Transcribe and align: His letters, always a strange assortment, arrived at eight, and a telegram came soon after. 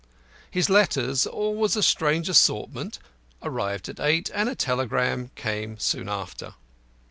His 0.49 0.67
letters, 0.67 1.27
always 1.27 1.75
a 1.75 1.83
strange 1.83 2.27
assortment, 2.27 2.97
arrived 3.43 3.87
at 3.87 3.99
eight, 3.99 4.31
and 4.33 4.49
a 4.49 4.55
telegram 4.55 5.29
came 5.35 5.77
soon 5.77 6.09
after. 6.09 6.55